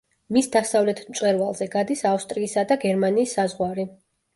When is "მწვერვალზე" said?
1.11-1.69